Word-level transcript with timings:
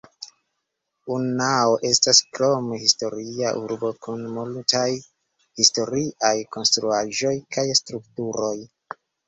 Unnao 1.15 1.75
estas 1.89 2.21
krome 2.37 2.79
historia 2.85 3.53
urbo 3.61 3.93
kun 4.07 4.25
multaj 4.39 4.83
historiaj 5.61 6.35
konstruaĵoj 6.59 7.39
kaj 7.59 7.71
strukturoj. 7.85 8.55